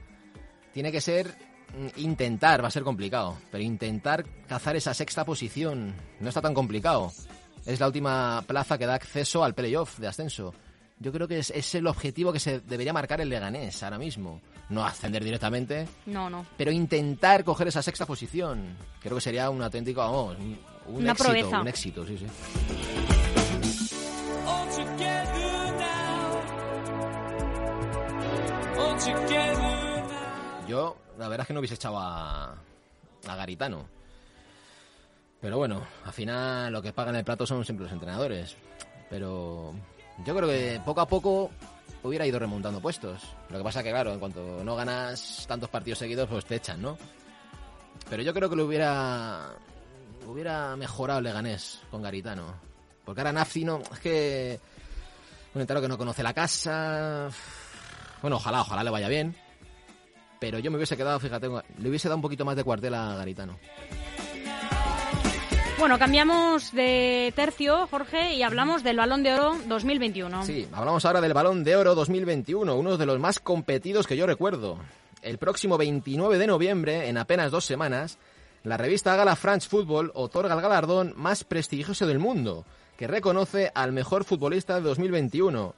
tiene 0.72 0.90
que 0.90 1.00
ser 1.00 1.28
mm, 1.76 2.00
intentar, 2.00 2.62
va 2.62 2.68
a 2.68 2.70
ser 2.70 2.82
complicado, 2.82 3.36
pero 3.50 3.62
intentar 3.62 4.24
cazar 4.48 4.76
esa 4.76 4.94
sexta 4.94 5.24
posición 5.24 5.94
no 6.20 6.28
está 6.28 6.40
tan 6.42 6.54
complicado. 6.54 7.12
Es 7.66 7.80
la 7.80 7.86
última 7.86 8.42
plaza 8.46 8.76
que 8.76 8.86
da 8.86 8.94
acceso 8.94 9.44
al 9.44 9.54
playoff 9.54 9.98
de 9.98 10.08
ascenso. 10.08 10.54
Yo 10.98 11.12
creo 11.12 11.26
que 11.28 11.38
es, 11.40 11.50
es 11.50 11.74
el 11.74 11.86
objetivo 11.86 12.32
que 12.32 12.40
se 12.40 12.60
debería 12.60 12.92
marcar 12.92 13.20
el 13.20 13.28
Leganés 13.28 13.82
ahora 13.82 13.98
mismo. 13.98 14.40
No 14.70 14.84
ascender 14.84 15.22
directamente, 15.22 15.86
No, 16.06 16.30
no. 16.30 16.46
pero 16.56 16.70
intentar 16.72 17.44
coger 17.44 17.68
esa 17.68 17.82
sexta 17.82 18.06
posición. 18.06 18.76
Creo 19.00 19.16
que 19.16 19.20
sería 19.20 19.50
un 19.50 19.60
auténtico, 19.62 20.00
vamos, 20.00 20.38
un- 20.38 20.58
un 20.86 20.96
Una 21.02 21.12
éxito, 21.12 21.28
proeza. 21.28 21.60
un 21.60 21.68
éxito, 21.68 22.06
sí, 22.06 22.16
sí. 22.18 22.26
Yo, 30.68 30.96
la 31.18 31.28
verdad 31.28 31.42
es 31.42 31.48
que 31.48 31.52
no 31.54 31.60
hubiese 31.60 31.74
echado 31.74 31.98
a, 31.98 32.54
a 33.26 33.36
Garitano. 33.36 33.86
Pero 35.40 35.58
bueno, 35.58 35.82
al 36.04 36.12
final 36.12 36.72
lo 36.72 36.80
que 36.80 36.92
pagan 36.92 37.16
el 37.16 37.24
plato 37.24 37.46
son 37.46 37.64
siempre 37.64 37.84
los 37.84 37.92
entrenadores. 37.92 38.56
Pero 39.10 39.74
yo 40.24 40.34
creo 40.36 40.48
que 40.48 40.80
poco 40.84 41.00
a 41.00 41.08
poco 41.08 41.50
hubiera 42.02 42.26
ido 42.26 42.38
remontando 42.38 42.80
puestos. 42.80 43.22
Lo 43.50 43.58
que 43.58 43.64
pasa 43.64 43.82
que, 43.82 43.90
claro, 43.90 44.12
en 44.12 44.20
cuanto 44.20 44.62
no 44.62 44.76
ganas 44.76 45.44
tantos 45.48 45.70
partidos 45.70 45.98
seguidos, 45.98 46.28
pues 46.28 46.44
te 46.44 46.56
echan, 46.56 46.80
¿no? 46.80 46.96
Pero 48.08 48.22
yo 48.22 48.34
creo 48.34 48.50
que 48.50 48.56
lo 48.56 48.66
hubiera 48.66 49.48
hubiera 50.26 50.76
mejorado 50.76 51.18
el 51.18 51.24
Leganés 51.24 51.80
con 51.90 52.02
Garitano. 52.02 52.54
Porque 53.04 53.20
ahora 53.20 53.32
Nafzi 53.32 53.64
no... 53.64 53.82
Es 53.92 54.00
que... 54.00 54.60
Un 55.54 55.60
entero 55.60 55.80
que 55.80 55.88
no 55.88 55.98
conoce 55.98 56.22
la 56.22 56.32
casa... 56.32 57.28
Bueno, 58.22 58.36
ojalá, 58.36 58.62
ojalá 58.62 58.82
le 58.82 58.90
vaya 58.90 59.08
bien. 59.08 59.36
Pero 60.40 60.58
yo 60.58 60.70
me 60.70 60.78
hubiese 60.78 60.96
quedado, 60.96 61.20
fíjate, 61.20 61.48
le 61.78 61.88
hubiese 61.88 62.08
dado 62.08 62.16
un 62.16 62.22
poquito 62.22 62.44
más 62.44 62.56
de 62.56 62.64
cuartel 62.64 62.94
a 62.94 63.16
Garitano. 63.16 63.58
Bueno, 65.84 65.98
cambiamos 65.98 66.72
de 66.72 67.30
tercio, 67.36 67.86
Jorge, 67.88 68.32
y 68.32 68.42
hablamos 68.42 68.82
del 68.82 68.96
Balón 68.96 69.22
de 69.22 69.34
Oro 69.34 69.54
2021. 69.66 70.46
Sí, 70.46 70.66
hablamos 70.72 71.04
ahora 71.04 71.20
del 71.20 71.34
Balón 71.34 71.62
de 71.62 71.76
Oro 71.76 71.94
2021, 71.94 72.74
uno 72.74 72.96
de 72.96 73.04
los 73.04 73.20
más 73.20 73.38
competidos 73.38 74.06
que 74.06 74.16
yo 74.16 74.26
recuerdo. 74.26 74.78
El 75.20 75.36
próximo 75.36 75.76
29 75.76 76.38
de 76.38 76.46
noviembre, 76.46 77.10
en 77.10 77.18
apenas 77.18 77.50
dos 77.50 77.66
semanas, 77.66 78.16
la 78.62 78.78
revista 78.78 79.14
Gala 79.14 79.36
France 79.36 79.68
Football 79.68 80.10
otorga 80.14 80.54
el 80.54 80.62
galardón 80.62 81.12
más 81.16 81.44
prestigioso 81.44 82.06
del 82.06 82.18
mundo, 82.18 82.64
que 82.96 83.06
reconoce 83.06 83.70
al 83.74 83.92
mejor 83.92 84.24
futbolista 84.24 84.76
de 84.76 84.80
2021. 84.80 85.74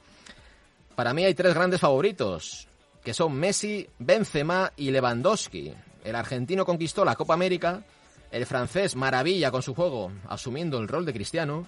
Para 0.94 1.14
mí 1.14 1.24
hay 1.24 1.34
tres 1.34 1.52
grandes 1.52 1.80
favoritos, 1.80 2.68
que 3.02 3.12
son 3.12 3.34
Messi, 3.34 3.88
Benzema 3.98 4.72
y 4.76 4.92
Lewandowski. 4.92 5.74
El 6.04 6.14
argentino 6.14 6.64
conquistó 6.64 7.04
la 7.04 7.16
Copa 7.16 7.34
América, 7.34 7.82
el 8.30 8.46
francés 8.46 8.96
maravilla 8.96 9.50
con 9.50 9.62
su 9.62 9.74
juego, 9.74 10.10
asumiendo 10.28 10.78
el 10.78 10.88
rol 10.88 11.04
de 11.06 11.12
Cristiano, 11.12 11.66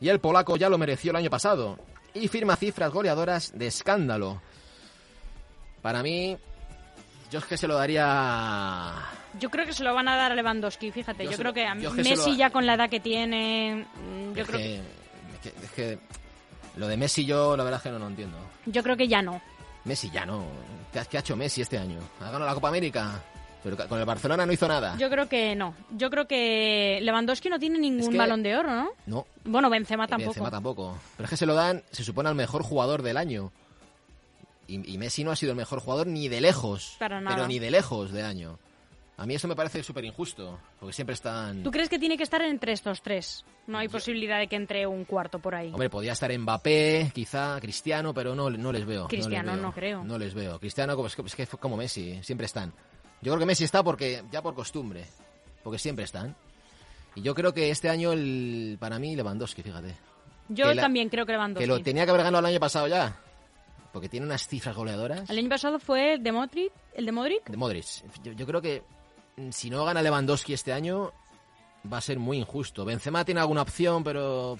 y 0.00 0.08
el 0.08 0.20
polaco 0.20 0.56
ya 0.56 0.68
lo 0.68 0.78
mereció 0.78 1.10
el 1.10 1.16
año 1.16 1.30
pasado, 1.30 1.78
y 2.14 2.28
firma 2.28 2.56
cifras 2.56 2.92
goleadoras 2.92 3.52
de 3.56 3.66
escándalo. 3.66 4.40
Para 5.82 6.02
mí, 6.02 6.36
yo 7.30 7.38
es 7.38 7.44
que 7.44 7.56
se 7.56 7.66
lo 7.68 7.74
daría... 7.74 8.92
Yo 9.38 9.48
creo 9.50 9.64
que 9.64 9.72
se 9.72 9.84
lo 9.84 9.94
van 9.94 10.08
a 10.08 10.16
dar 10.16 10.32
a 10.32 10.34
Lewandowski, 10.34 10.90
fíjate. 10.90 11.24
Yo 11.24 11.36
creo 11.36 11.52
que 11.52 11.64
a 11.64 11.74
es 11.74 11.88
que 11.88 12.02
Messi 12.02 12.30
lo- 12.32 12.36
ya 12.36 12.50
con 12.50 12.66
la 12.66 12.74
edad 12.74 12.90
que 12.90 12.98
tiene, 13.00 13.86
mm, 13.94 14.34
yo 14.34 14.42
es, 14.42 14.48
creo, 14.48 14.58
que, 14.58 14.76
es 14.76 15.40
que- 15.42 15.64
es 15.66 15.70
que 15.70 15.98
lo 16.76 16.88
de 16.88 16.96
Messi 16.96 17.24
yo 17.24 17.56
la 17.56 17.62
verdad 17.62 17.78
es 17.78 17.84
que 17.84 17.90
no 17.90 17.98
lo 18.00 18.08
entiendo. 18.08 18.36
yo 18.66 18.82
creo 18.82 18.96
que 18.96 19.06
ya 19.08 19.22
no. 19.22 19.40
Messi 19.84 20.10
ya 20.10 20.26
no. 20.26 20.44
¿Qué 20.92 20.98
ha, 20.98 21.04
qué 21.04 21.16
ha 21.16 21.20
hecho 21.20 21.36
Messi 21.36 21.62
este 21.62 21.78
año? 21.78 22.00
Ha 22.20 22.24
ganado 22.26 22.46
la 22.46 22.54
Copa 22.54 22.68
América, 22.68 23.22
pero 23.62 23.76
con 23.88 23.98
el 23.98 24.04
Barcelona 24.04 24.46
no 24.46 24.52
hizo 24.52 24.66
nada. 24.68 24.96
Yo 24.98 25.10
creo 25.10 25.28
que 25.28 25.54
no. 25.54 25.74
Yo 25.96 26.10
creo 26.10 26.26
que 26.26 26.98
Lewandowski 27.02 27.48
no 27.48 27.58
tiene 27.58 27.78
ningún 27.78 28.10
que- 28.10 28.18
balón 28.18 28.42
de 28.42 28.56
oro, 28.56 28.70
¿no? 28.70 28.90
No, 29.06 29.26
Bueno, 29.44 29.68
Benzema 29.70 30.06
tampoco. 30.06 30.30
Benzema 30.30 30.50
tampoco. 30.50 30.98
Pero 31.16 31.24
es 31.24 31.30
que 31.30 31.36
se 31.36 31.46
lo 31.46 31.54
dan, 31.54 31.82
se 31.90 32.04
supone, 32.04 32.28
al 32.28 32.34
mejor 32.34 32.62
jugador 32.62 33.02
del 33.02 33.16
año. 33.16 33.52
Y, 34.66 34.94
y 34.94 34.98
Messi 34.98 35.24
no 35.24 35.32
ha 35.32 35.36
sido 35.36 35.52
el 35.52 35.56
mejor 35.58 35.80
jugador 35.80 36.06
ni 36.06 36.28
de 36.28 36.40
lejos. 36.40 36.96
Para 36.98 37.20
nada. 37.20 37.34
Pero 37.36 37.48
ni 37.48 37.58
de 37.58 37.70
lejos 37.70 38.12
del 38.12 38.24
año. 38.24 38.58
A 39.16 39.26
mí 39.26 39.34
eso 39.34 39.46
me 39.48 39.54
parece 39.56 39.82
súper 39.82 40.04
injusto. 40.06 40.58
Porque 40.78 40.94
siempre 40.94 41.12
están... 41.12 41.62
¿Tú 41.62 41.70
crees 41.70 41.90
que 41.90 41.98
tiene 41.98 42.16
que 42.16 42.22
estar 42.22 42.40
entre 42.40 42.72
estos 42.72 43.02
tres? 43.02 43.44
No 43.66 43.76
hay 43.76 43.88
posibilidad 43.88 44.38
de 44.38 44.46
que 44.46 44.56
entre 44.56 44.86
un 44.86 45.04
cuarto 45.04 45.38
por 45.38 45.54
ahí. 45.54 45.68
Hombre, 45.72 45.90
podía 45.90 46.12
estar 46.12 46.32
Mbappé, 46.36 47.10
quizá 47.12 47.58
Cristiano, 47.60 48.14
pero 48.14 48.34
no, 48.34 48.48
no 48.48 48.72
les 48.72 48.86
veo. 48.86 49.08
Cristiano, 49.08 49.52
les 49.52 49.60
veo. 49.60 49.66
no 49.68 49.74
creo. 49.74 50.04
No 50.04 50.18
les 50.18 50.32
veo. 50.32 50.58
Cristiano 50.58 51.06
es 51.06 51.14
que, 51.14 51.22
es 51.22 51.34
que 51.34 51.46
como 51.58 51.76
Messi, 51.76 52.18
siempre 52.22 52.46
están. 52.46 52.72
Yo 53.22 53.32
creo 53.32 53.38
que 53.38 53.46
Messi 53.46 53.64
está 53.64 53.82
porque 53.82 54.22
ya 54.30 54.42
por 54.42 54.54
costumbre, 54.54 55.06
porque 55.62 55.78
siempre 55.78 56.04
están. 56.04 56.34
Y 57.14 57.22
yo 57.22 57.34
creo 57.34 57.52
que 57.52 57.70
este 57.70 57.88
año, 57.88 58.12
el, 58.12 58.76
para 58.80 58.98
mí, 58.98 59.16
Lewandowski, 59.16 59.62
fíjate. 59.62 59.94
Yo 60.48 60.68
que 60.68 60.74
la- 60.76 60.82
también 60.82 61.08
creo 61.08 61.26
que 61.26 61.32
Lewandowski. 61.32 61.62
Que 61.64 61.66
lo 61.66 61.82
tenía 61.82 62.04
que 62.04 62.10
haber 62.10 62.22
ganado 62.24 62.40
el 62.40 62.52
año 62.52 62.60
pasado 62.60 62.86
ya. 62.88 63.16
Porque 63.92 64.08
tiene 64.08 64.24
unas 64.26 64.46
cifras 64.46 64.76
goleadoras. 64.76 65.28
El 65.28 65.38
año 65.38 65.48
pasado 65.48 65.78
fue 65.80 66.14
el 66.14 66.22
de 66.22 66.30
Modric, 66.32 66.72
el 66.94 67.04
de 67.06 67.12
Modric. 67.12 67.44
De 67.48 67.56
Modric. 67.56 67.84
Yo, 68.22 68.32
yo 68.32 68.46
creo 68.46 68.62
que 68.62 68.82
mm, 69.36 69.50
si 69.50 69.68
no 69.68 69.84
gana 69.84 70.00
Lewandowski 70.00 70.52
este 70.54 70.72
año, 70.72 71.12
va 71.92 71.98
a 71.98 72.00
ser 72.00 72.18
muy 72.20 72.38
injusto. 72.38 72.84
Benzema 72.84 73.24
tiene 73.24 73.40
alguna 73.40 73.62
opción, 73.62 74.04
pero 74.04 74.56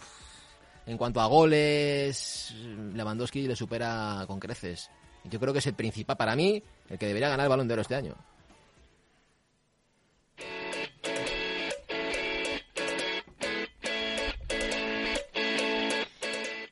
en 0.87 0.99
cuanto 0.99 1.21
a 1.21 1.27
goles, 1.27 2.53
Lewandowski 2.93 3.47
le 3.47 3.55
supera 3.55 4.25
con 4.27 4.41
creces. 4.41 4.91
Yo 5.25 5.39
creo 5.39 5.53
que 5.53 5.61
es 5.61 5.67
el 5.69 5.75
principal, 5.75 6.17
para 6.17 6.35
mí, 6.35 6.61
el 6.89 6.99
que 6.99 7.07
debería 7.07 7.29
ganar 7.29 7.45
el 7.45 7.51
Balón 7.51 7.69
de 7.69 7.75
Oro 7.75 7.83
este 7.83 7.95
año. 7.95 8.15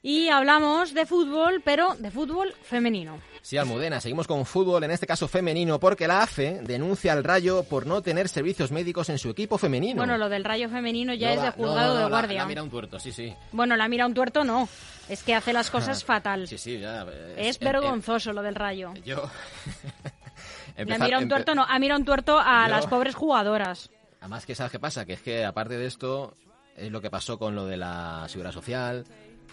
Y 0.03 0.29
hablamos 0.29 0.95
de 0.95 1.07
fútbol, 1.07 1.61
pero 1.65 1.95
de 1.99 2.11
fútbol 2.11 2.55
femenino. 2.63 3.19
Sí, 3.43 3.57
Almudena, 3.57 4.01
seguimos 4.01 4.27
con 4.27 4.45
fútbol, 4.47 4.85
en 4.85 4.91
este 4.93 5.07
caso 5.07 5.27
femenino, 5.27 5.81
porque 5.81 6.07
la 6.07 6.23
AFE 6.23 6.61
denuncia 6.63 7.13
al 7.13 7.25
Rayo 7.25 7.65
por 7.65 7.87
no 7.87 8.01
tener 8.03 8.29
servicios 8.29 8.71
médicos 8.71 9.09
en 9.09 9.19
su 9.19 9.31
equipo 9.31 9.59
femenino. 9.59 9.97
Bueno, 9.97 10.17
lo 10.19 10.29
del 10.29 10.45
rayo 10.45 10.69
femenino 10.69 11.15
ya 11.15 11.29
No 11.29 11.35
es 11.35 11.41
de 11.43 11.47
no, 11.47 11.53
juzgado 11.53 11.89
no, 11.89 11.95
de 11.97 12.03
la- 12.03 12.09
guardia. 12.09 12.39
La, 12.43 12.47
mira 12.47 12.63
un 12.63 12.71
tuerto, 12.71 13.01
sí, 13.01 13.11
sí. 13.13 13.35
Bueno, 13.53 13.75
la 13.77 13.89
mira 13.89 14.07
un 14.07 14.15
tuerto 14.15 14.45
no. 14.45 14.69
Es 15.09 15.23
que 15.23 15.35
hace 15.35 15.53
las 15.53 15.71
cosas 15.71 16.05
fatal. 16.05 16.47
Sí, 16.47 16.59
sí, 16.59 16.79
ya. 16.79 17.07
Es 17.37 17.57
em- 17.61 17.67
em- 17.67 17.73
vergonzoso 17.73 18.33
lo 18.33 18.43
del 18.43 18.55
rayo. 18.55 18.93
yo. 19.05 19.23
La 20.77 20.83
Empezar- 20.85 21.07
mira 21.07 21.19
un 21.19 21.29
tuerto 21.29 21.57
no, 21.57 21.65
ha 21.69 21.77
mirado 21.81 21.99
un 21.99 22.07
tuerto 22.07 22.39
a 22.39 22.67
Yo- 22.69 22.71
las 22.77 22.87
pobres 22.87 23.17
jugadoras. 23.17 23.91
Además 24.21 24.47
que 24.47 24.55
sabes 24.55 24.71
qué 24.71 24.79
pasa, 24.79 25.05
que 25.05 25.15
es 25.15 25.23
que 25.23 25.45
aparte 25.45 25.77
de 25.77 25.87
esto 25.87 26.35
es 26.77 26.93
lo 26.93 27.01
que 27.01 27.11
pasó 27.11 27.37
con 27.39 27.57
lo 27.57 27.67
de 27.67 27.77
la 27.77 28.27
seguridad 28.29 28.53
social. 28.53 29.05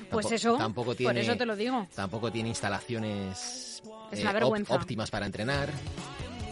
Pues 0.09 0.31
eso, 0.31 0.57
tampoco 0.57 0.87
por 0.87 0.95
tiene, 0.97 1.21
eso 1.21 1.35
te 1.35 1.45
lo 1.45 1.55
digo. 1.55 1.87
Tampoco 1.95 2.31
tiene 2.31 2.49
instalaciones 2.49 3.81
Es 4.11 4.19
eh, 4.19 4.27
op- 4.43 4.71
óptimas 4.71 5.09
para 5.11 5.25
entrenar, 5.25 5.69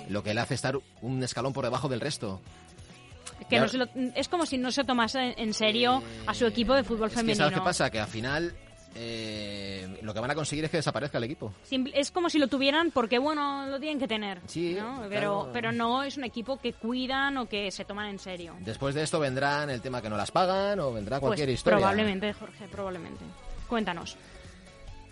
lo 0.09 0.23
que 0.23 0.33
le 0.33 0.41
hace 0.41 0.53
estar 0.55 0.77
un 1.01 1.23
escalón 1.23 1.53
por 1.53 1.63
debajo 1.65 1.87
del 1.89 2.01
resto. 2.01 2.41
Que 3.49 3.55
Ya- 3.55 3.61
no 3.61 3.67
se 3.67 3.77
lo- 3.77 3.87
es 4.15 4.27
como 4.29 4.45
si 4.45 4.57
no 4.57 4.71
se 4.71 4.83
tomase 4.83 5.33
en 5.37 5.53
serio 5.53 6.01
a 6.27 6.33
su 6.33 6.45
equipo 6.45 6.73
de 6.73 6.83
fútbol 6.83 7.07
Es 7.07 7.13
que 7.13 7.19
femenino. 7.19 7.45
¿sabes 7.45 7.59
qué 7.59 7.63
pasa? 7.63 7.89
Que 7.89 7.99
al 7.99 8.07
final 8.07 8.53
eh, 8.95 9.99
lo 10.01 10.13
que 10.13 10.19
van 10.19 10.31
a 10.31 10.35
conseguir 10.35 10.65
es 10.65 10.71
que 10.71 10.77
desaparezca 10.77 11.17
el 11.17 11.23
equipo. 11.23 11.53
Es 11.93 12.11
como 12.11 12.29
si 12.29 12.37
lo 12.39 12.47
tuvieran 12.47 12.91
porque, 12.91 13.17
bueno, 13.17 13.65
lo 13.67 13.79
tienen 13.79 13.99
que 13.99 14.07
tener. 14.07 14.39
Sí, 14.47 14.75
¿no? 14.79 15.03
Pero, 15.09 15.49
pero 15.51 15.71
no 15.71 16.03
es 16.03 16.17
un 16.17 16.23
equipo 16.23 16.57
que 16.57 16.73
cuidan 16.73 17.37
o 17.37 17.47
que 17.47 17.71
se 17.71 17.85
toman 17.85 18.09
en 18.09 18.19
serio. 18.19 18.55
Después 18.59 18.95
de 18.95 19.03
esto 19.03 19.19
vendrán 19.19 19.69
el 19.69 19.81
tema 19.81 20.01
que 20.01 20.09
no 20.09 20.17
las 20.17 20.31
pagan 20.31 20.79
o 20.79 20.93
vendrá 20.93 21.19
cualquier 21.19 21.47
pues 21.47 21.59
historia. 21.59 21.77
probablemente, 21.77 22.33
Jorge, 22.33 22.67
probablemente. 22.67 23.23
Cuéntanos. 23.67 24.17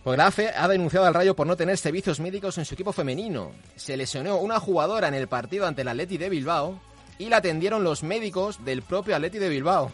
Pues 0.03 0.17
la 0.17 0.27
AFE 0.27 0.49
ha 0.49 0.67
denunciado 0.67 1.05
al 1.05 1.13
Rayo 1.13 1.35
por 1.35 1.45
no 1.45 1.55
tener 1.55 1.77
servicios 1.77 2.19
médicos 2.19 2.57
en 2.57 2.65
su 2.65 2.73
equipo 2.73 2.91
femenino. 2.91 3.51
Se 3.75 3.95
lesionó 3.95 4.37
una 4.37 4.59
jugadora 4.59 5.07
en 5.07 5.13
el 5.13 5.27
partido 5.27 5.67
ante 5.67 5.83
el 5.83 5.87
Atleti 5.87 6.17
de 6.17 6.29
Bilbao 6.29 6.79
y 7.19 7.29
la 7.29 7.37
atendieron 7.37 7.83
los 7.83 8.01
médicos 8.01 8.65
del 8.65 8.81
propio 8.81 9.15
Atleti 9.15 9.37
de 9.37 9.49
Bilbao. 9.49 9.91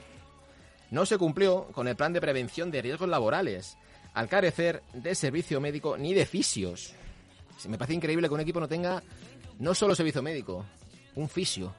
No 0.91 1.05
se 1.05 1.17
cumplió 1.17 1.65
con 1.73 1.87
el 1.87 1.95
plan 1.95 2.13
de 2.13 2.21
prevención 2.21 2.71
de 2.71 2.81
riesgos 2.81 3.09
laborales, 3.09 3.77
al 4.13 4.29
carecer 4.29 4.83
de 4.93 5.15
servicio 5.15 5.59
médico 5.59 5.97
ni 5.97 6.13
de 6.13 6.25
fisios. 6.25 6.93
Me 7.67 7.77
parece 7.77 7.95
increíble 7.95 8.27
que 8.27 8.33
un 8.33 8.39
equipo 8.39 8.59
no 8.59 8.67
tenga 8.67 9.03
no 9.59 9.73
solo 9.73 9.95
servicio 9.95 10.21
médico, 10.21 10.65
un 11.15 11.27
fisio. 11.27 11.73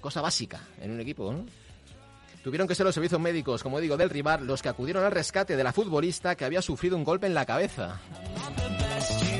Cosa 0.00 0.20
básica 0.20 0.60
en 0.80 0.90
un 0.90 1.00
equipo, 1.00 1.32
¿no? 1.32 1.46
Tuvieron 2.44 2.68
que 2.68 2.76
ser 2.76 2.86
los 2.86 2.94
servicios 2.94 3.20
médicos, 3.20 3.62
como 3.62 3.80
digo, 3.80 3.96
del 3.96 4.10
rival 4.10 4.46
los 4.46 4.62
que 4.62 4.68
acudieron 4.68 5.04
al 5.04 5.10
rescate 5.10 5.56
de 5.56 5.64
la 5.64 5.72
futbolista 5.72 6.36
que 6.36 6.44
había 6.44 6.62
sufrido 6.62 6.96
un 6.96 7.02
golpe 7.02 7.26
en 7.26 7.34
la 7.34 7.44
cabeza. 7.44 8.00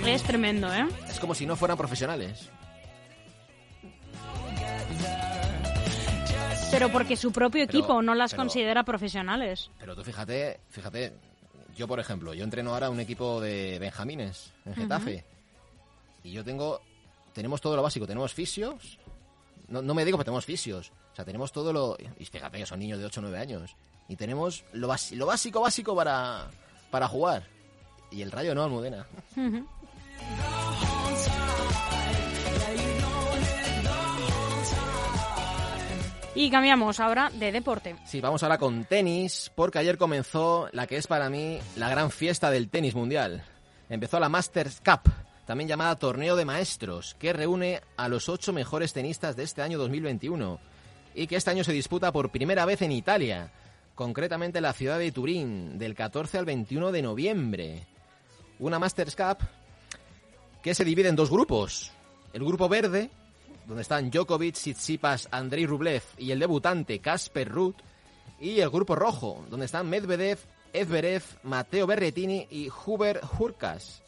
Es 0.04 0.22
tremendo, 0.25 0.72
¿eh? 0.75 0.88
Es 1.08 1.20
como 1.20 1.34
si 1.34 1.46
no 1.46 1.54
fueran 1.54 1.76
profesionales. 1.76 2.50
Pero 6.70 6.90
porque 6.90 7.16
su 7.16 7.32
propio 7.32 7.66
Pero- 7.66 7.78
equipo 7.78 8.02
no 8.02 8.14
las 8.14 8.32
pero- 8.32 8.42
considera 8.42 8.85
profesionales. 8.85 9.70
Pero 9.78 9.94
tú 9.94 10.02
fíjate, 10.02 10.61
fíjate, 10.68 11.12
yo 11.76 11.87
por 11.88 12.00
ejemplo, 12.00 12.35
yo 12.35 12.44
entreno 12.44 12.73
ahora 12.73 12.90
un 12.90 13.00
equipo 13.00 13.40
de 13.40 13.78
benjamines 13.78 14.52
en 14.64 14.75
Getafe. 14.75 15.25
Y 16.23 16.32
yo 16.32 16.44
tengo, 16.44 16.80
tenemos 17.32 17.61
todo 17.61 17.76
lo 17.76 17.82
básico, 17.82 18.06
tenemos 18.06 18.35
fisios. 18.35 18.99
No, 19.68 19.80
no 19.82 19.94
me 19.94 20.04
digo 20.04 20.18
que 20.18 20.25
tenemos 20.25 20.44
fisios. 20.44 20.90
O 21.12 21.16
sea, 21.16 21.25
tenemos 21.25 21.50
todo 21.52 21.73
lo... 21.73 21.96
Y 22.18 22.25
fíjate 22.26 22.58
que 22.58 22.66
son 22.66 22.78
niños 22.80 22.99
de 22.99 23.06
8 23.06 23.20
o 23.20 23.23
9 23.23 23.38
años. 23.38 23.75
Y 24.08 24.16
tenemos 24.16 24.64
lo, 24.73 24.88
basi- 24.88 25.16
lo 25.16 25.26
básico, 25.26 25.61
básico 25.61 25.94
para, 25.96 26.46
para 26.90 27.08
jugar. 27.08 27.44
Y 28.11 28.23
el 28.23 28.30
rayo 28.30 28.54
no, 28.54 28.64
Almudena. 28.64 29.06
Ujú. 29.37 29.66
Y 36.36 36.50
cambiamos 36.50 37.00
ahora 37.00 37.30
de 37.32 37.50
deporte. 37.50 37.96
Sí, 38.04 38.20
vamos 38.20 38.42
ahora 38.42 38.58
con 38.58 38.84
tenis, 38.84 39.50
porque 39.54 39.78
ayer 39.78 39.96
comenzó 39.96 40.68
la 40.72 40.86
que 40.86 40.98
es 40.98 41.06
para 41.06 41.30
mí 41.30 41.58
la 41.76 41.88
gran 41.88 42.10
fiesta 42.10 42.50
del 42.50 42.68
tenis 42.68 42.94
mundial. 42.94 43.42
Empezó 43.88 44.20
la 44.20 44.28
Masters 44.28 44.82
Cup, 44.84 45.10
también 45.46 45.66
llamada 45.66 45.96
Torneo 45.96 46.36
de 46.36 46.44
Maestros, 46.44 47.16
que 47.18 47.32
reúne 47.32 47.80
a 47.96 48.08
los 48.08 48.28
ocho 48.28 48.52
mejores 48.52 48.92
tenistas 48.92 49.34
de 49.34 49.44
este 49.44 49.62
año 49.62 49.78
2021 49.78 50.60
y 51.14 51.26
que 51.26 51.36
este 51.36 51.52
año 51.52 51.64
se 51.64 51.72
disputa 51.72 52.12
por 52.12 52.30
primera 52.30 52.66
vez 52.66 52.82
en 52.82 52.92
Italia, 52.92 53.50
concretamente 53.94 54.58
en 54.58 54.64
la 54.64 54.74
ciudad 54.74 54.98
de 54.98 55.12
Turín, 55.12 55.78
del 55.78 55.94
14 55.94 56.36
al 56.36 56.44
21 56.44 56.92
de 56.92 57.00
noviembre. 57.00 57.86
Una 58.58 58.78
Masters 58.78 59.16
Cup 59.16 59.38
que 60.62 60.74
se 60.74 60.84
divide 60.84 61.08
en 61.08 61.16
dos 61.16 61.30
grupos. 61.30 61.92
El 62.34 62.44
grupo 62.44 62.68
verde, 62.68 63.08
donde 63.66 63.82
están 63.82 64.11
Djokovic, 64.11 64.54
Tsitsipas, 64.54 65.28
Andrei 65.30 65.66
Rublev 65.66 66.02
y 66.18 66.30
el 66.30 66.38
debutante 66.38 67.00
Casper 67.00 67.49
Ruud, 67.49 67.75
y 68.40 68.61
el 68.61 68.70
grupo 68.70 68.94
rojo, 68.94 69.44
donde 69.50 69.66
están 69.66 69.88
Medvedev, 69.88 70.38
Edverev, 70.73 71.23
Matteo 71.44 71.87
Berrettini 71.87 72.46
y 72.50 72.68
Hubert 72.68 73.23
Hurkacz. 73.38 74.02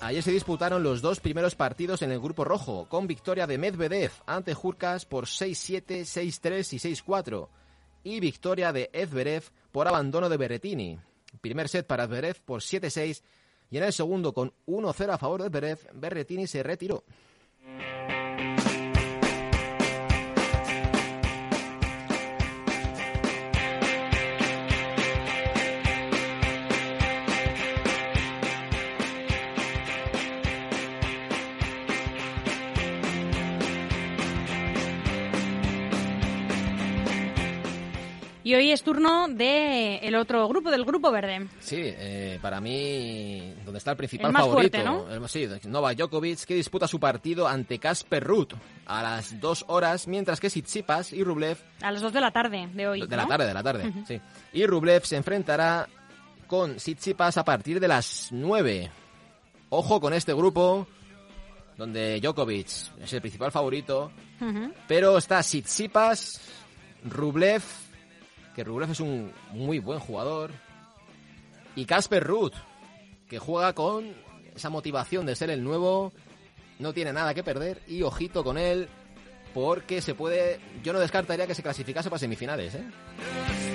Ayer 0.00 0.22
se 0.22 0.32
disputaron 0.32 0.82
los 0.82 1.00
dos 1.00 1.20
primeros 1.20 1.54
partidos 1.54 2.02
en 2.02 2.10
el 2.10 2.20
grupo 2.20 2.44
rojo, 2.44 2.86
con 2.88 3.06
victoria 3.06 3.46
de 3.46 3.56
Medvedev 3.56 4.10
ante 4.26 4.54
Hurkacz 4.54 5.06
por 5.06 5.26
6-7, 5.26 6.00
6-3 6.02 6.72
y 6.72 6.94
6-4, 6.94 7.48
y 8.02 8.20
victoria 8.20 8.72
de 8.72 8.90
Edverev 8.92 9.44
por 9.72 9.88
abandono 9.88 10.28
de 10.28 10.36
Berrettini. 10.36 10.98
Primer 11.40 11.68
set 11.68 11.86
para 11.86 12.04
Edverev 12.04 12.40
por 12.42 12.60
7-6 12.60 13.22
y 13.70 13.78
en 13.78 13.84
el 13.84 13.92
segundo 13.92 14.32
con 14.34 14.52
1-0 14.66 15.10
a 15.10 15.18
favor 15.18 15.40
de 15.40 15.48
Edverev, 15.48 15.78
Berrettini 15.94 16.46
se 16.46 16.62
retiró. 16.62 17.04
Thank 17.66 18.10
you. 18.10 18.23
Y 38.44 38.54
hoy 38.54 38.70
es 38.72 38.82
turno 38.82 39.26
del 39.26 39.98
el 40.02 40.14
otro 40.16 40.46
grupo, 40.48 40.70
del 40.70 40.84
grupo 40.84 41.10
verde. 41.10 41.48
Sí, 41.60 41.78
eh, 41.80 42.38
para 42.42 42.60
mí, 42.60 43.54
donde 43.64 43.78
está 43.78 43.92
el 43.92 43.96
principal 43.96 44.26
El 44.26 44.32
más 44.34 44.42
favorito, 44.42 44.78
fuerte, 44.78 44.84
¿no? 45.18 45.24
el- 45.24 45.28
sí, 45.30 45.48
Novak 45.66 45.96
Djokovic, 45.96 46.44
que 46.44 46.54
disputa 46.54 46.86
su 46.86 47.00
partido 47.00 47.48
ante 47.48 47.78
Casper 47.78 48.22
Ruud 48.22 48.48
a 48.84 49.02
las 49.02 49.40
dos 49.40 49.64
horas, 49.68 50.06
mientras 50.06 50.40
que 50.40 50.48
Tsitsipas 50.48 51.14
y 51.14 51.24
Rublev 51.24 51.56
A 51.80 51.90
las 51.90 52.02
2 52.02 52.12
de 52.12 52.20
la 52.20 52.30
tarde 52.32 52.68
de 52.72 52.86
hoy. 52.86 53.06
de 53.06 53.16
la 53.16 53.26
tarde, 53.26 53.46
de 53.46 53.54
la 53.54 53.62
tarde, 53.62 53.92
sí. 54.06 54.20
Y 54.52 54.66
Rublev 54.66 55.04
se 55.06 55.16
enfrentará 55.16 55.88
con 56.46 56.76
Tsitsipas 56.76 57.38
a 57.38 57.44
partir 57.46 57.80
de 57.80 57.88
las 57.88 58.28
9. 58.30 58.90
Ojo 59.70 60.00
con 60.02 60.12
este 60.12 60.34
grupo, 60.34 60.86
donde 61.78 62.20
Djokovic 62.20 62.68
es 63.02 63.12
el 63.14 63.20
principal 63.22 63.50
favorito, 63.50 64.12
pero 64.86 65.16
está 65.16 65.40
Tsitsipas, 65.40 66.42
Rublev, 67.04 67.62
que 68.54 68.64
Rublev 68.64 68.90
es 68.90 69.00
un 69.00 69.32
muy 69.52 69.78
buen 69.78 69.98
jugador, 69.98 70.52
y 71.76 71.84
Casper 71.84 72.24
Ruud, 72.24 72.52
que 73.28 73.38
juega 73.38 73.72
con 73.72 74.14
esa 74.54 74.70
motivación 74.70 75.26
de 75.26 75.34
ser 75.34 75.50
el 75.50 75.64
nuevo, 75.64 76.12
no 76.78 76.92
tiene 76.92 77.12
nada 77.12 77.34
que 77.34 77.42
perder, 77.42 77.82
y 77.88 78.02
ojito 78.02 78.44
con 78.44 78.58
él, 78.58 78.88
porque 79.52 80.00
se 80.00 80.14
puede, 80.14 80.60
yo 80.82 80.92
no 80.92 81.00
descartaría 81.00 81.46
que 81.46 81.54
se 81.54 81.62
clasificase 81.62 82.10
para 82.10 82.18
semifinales, 82.18 82.74
¿eh? 82.74 83.73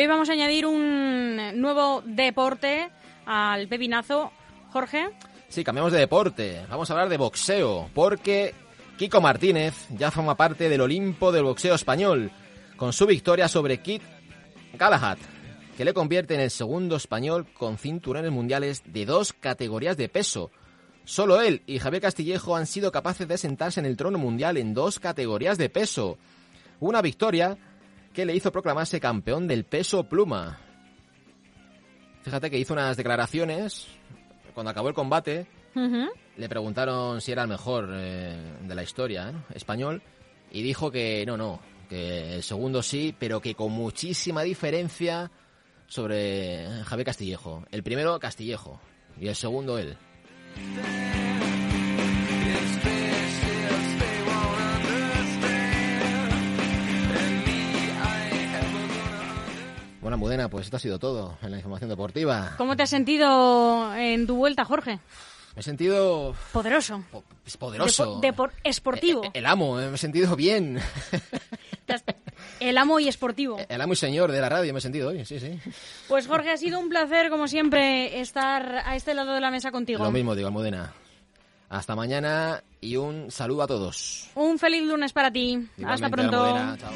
Hoy 0.00 0.06
vamos 0.06 0.30
a 0.30 0.32
añadir 0.32 0.64
un 0.64 1.60
nuevo 1.60 2.02
deporte 2.06 2.88
al 3.26 3.68
pepinazo. 3.68 4.32
Jorge, 4.72 5.10
Sí, 5.50 5.62
cambiamos 5.62 5.92
de 5.92 5.98
deporte. 5.98 6.62
Vamos 6.70 6.88
a 6.88 6.94
hablar 6.94 7.10
de 7.10 7.18
boxeo, 7.18 7.90
porque 7.92 8.54
Kiko 8.96 9.20
Martínez 9.20 9.74
ya 9.90 10.10
forma 10.10 10.38
parte 10.38 10.70
del 10.70 10.80
Olimpo 10.80 11.32
del 11.32 11.42
boxeo 11.42 11.74
español, 11.74 12.30
con 12.78 12.94
su 12.94 13.04
victoria 13.04 13.46
sobre 13.46 13.82
Kit 13.82 14.00
Galahad, 14.72 15.18
que 15.76 15.84
le 15.84 15.92
convierte 15.92 16.32
en 16.32 16.40
el 16.40 16.50
segundo 16.50 16.96
español 16.96 17.46
con 17.52 17.76
cinturones 17.76 18.32
mundiales 18.32 18.82
de 18.86 19.04
dos 19.04 19.34
categorías 19.34 19.98
de 19.98 20.08
peso. 20.08 20.50
Solo 21.04 21.42
él 21.42 21.60
y 21.66 21.78
Javier 21.78 22.00
Castillejo 22.00 22.56
han 22.56 22.66
sido 22.66 22.90
capaces 22.90 23.28
de 23.28 23.36
sentarse 23.36 23.80
en 23.80 23.86
el 23.86 23.98
trono 23.98 24.16
mundial 24.16 24.56
en 24.56 24.72
dos 24.72 24.98
categorías 24.98 25.58
de 25.58 25.68
peso. 25.68 26.16
Una 26.78 27.02
victoria 27.02 27.58
que 28.12 28.24
le 28.24 28.34
hizo 28.34 28.52
proclamarse 28.52 29.00
campeón 29.00 29.46
del 29.46 29.64
peso 29.64 30.04
pluma. 30.04 30.58
Fíjate 32.22 32.50
que 32.50 32.58
hizo 32.58 32.74
unas 32.74 32.96
declaraciones 32.96 33.86
cuando 34.54 34.70
acabó 34.70 34.88
el 34.88 34.94
combate. 34.94 35.46
Le 36.36 36.48
preguntaron 36.48 37.20
si 37.20 37.32
era 37.32 37.42
el 37.42 37.48
mejor 37.48 37.90
eh, 37.92 38.36
de 38.62 38.74
la 38.74 38.82
historia 38.82 39.30
¿no? 39.30 39.44
español 39.54 40.02
y 40.50 40.62
dijo 40.62 40.90
que 40.90 41.24
no, 41.26 41.36
no, 41.36 41.60
que 41.88 42.34
el 42.34 42.42
segundo 42.42 42.82
sí, 42.82 43.14
pero 43.18 43.40
que 43.40 43.54
con 43.54 43.72
muchísima 43.72 44.42
diferencia 44.42 45.30
sobre 45.86 46.66
Javier 46.84 47.06
Castillejo. 47.06 47.64
El 47.70 47.82
primero 47.82 48.18
Castillejo 48.18 48.80
y 49.18 49.28
el 49.28 49.34
segundo 49.34 49.78
él. 49.78 49.96
Bueno, 60.10 60.24
Mudena, 60.24 60.48
pues 60.48 60.64
esto 60.64 60.76
ha 60.76 60.80
sido 60.80 60.98
todo 60.98 61.38
en 61.40 61.52
la 61.52 61.58
información 61.58 61.88
deportiva. 61.88 62.54
¿cómo 62.58 62.74
te 62.76 62.82
has 62.82 62.90
sentido 62.90 63.94
en 63.94 64.26
tu 64.26 64.34
vuelta, 64.34 64.64
Jorge? 64.64 64.98
Me 65.54 65.60
he 65.60 65.62
sentido 65.62 66.34
Poderoso. 66.52 67.04
po- 67.12 67.22
poderoso. 67.60 68.20
Depo- 68.20 68.50
esportivo. 68.64 69.22
Eh, 69.26 69.30
El 69.34 69.46
amo, 69.46 69.78
eh, 69.80 69.86
me 69.88 69.94
he 69.94 69.98
sentido 69.98 70.34
bien. 70.34 70.80
El 72.58 72.76
amo 72.76 72.98
y 72.98 73.06
esportivo. 73.06 73.58
El 73.68 73.80
amo 73.80 73.92
y 73.92 73.96
señor 73.96 74.32
de 74.32 74.40
la 74.40 74.48
radio 74.48 74.72
me 74.72 74.80
he 74.80 74.82
sentido 74.82 75.10
hoy, 75.10 75.24
sí, 75.24 75.38
sí. 75.38 75.60
Pues 76.08 76.26
Jorge, 76.26 76.50
ha 76.50 76.56
sido 76.56 76.80
un 76.80 76.88
placer, 76.88 77.30
como 77.30 77.46
siempre, 77.46 78.18
estar 78.20 78.82
a 78.84 78.96
este 78.96 79.14
lado 79.14 79.32
de 79.34 79.40
la 79.40 79.52
mesa 79.52 79.70
contigo. 79.70 80.02
Lo 80.02 80.10
mismo 80.10 80.34
digo, 80.34 80.48
Almudena. 80.48 80.92
Hasta 81.68 81.94
mañana 81.94 82.64
y 82.80 82.96
un 82.96 83.30
saludo 83.30 83.62
a 83.62 83.66
todos. 83.68 84.28
Un 84.34 84.58
feliz 84.58 84.82
lunes 84.82 85.12
para 85.12 85.30
ti. 85.30 85.68
Hasta 85.86 86.08
pronto. 86.10 86.42
Almudena, 86.46 86.76
chao. 86.80 86.90